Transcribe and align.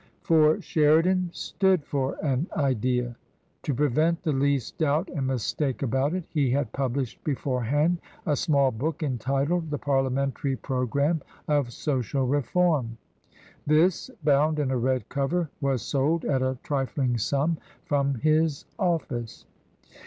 For 0.23 0.59
Sheridan 0.59 1.29
stood 1.31 1.85
for 1.85 2.17
an 2.25 2.47
Idea. 2.57 3.15
To 3.61 3.73
prevent 3.75 4.23
the 4.23 4.31
least 4.31 4.79
doubt 4.79 5.07
and 5.13 5.27
mistake 5.27 5.83
about 5.83 6.15
it, 6.15 6.23
he 6.27 6.49
had 6.49 6.71
published 6.71 7.23
before 7.23 7.61
hand 7.61 7.99
a 8.25 8.35
small 8.35 8.71
book 8.71 9.03
entitled 9.03 9.69
the" 9.69 9.77
Parliamentary 9.91 10.55
Pro 10.55 10.87
gramme 10.87 11.21
of 11.47 11.71
Social 11.71 12.25
Reform"; 12.25 12.97
this, 13.67 14.09
bound 14.23 14.57
in 14.57 14.71
a 14.71 14.75
Red 14.77 15.07
cover, 15.07 15.51
was 15.61 15.83
sold 15.83 16.25
at 16.25 16.41
a 16.41 16.57
trifling 16.63 17.19
sum 17.19 17.59
from 17.85 18.15
his 18.15 18.65
office. 18.79 19.45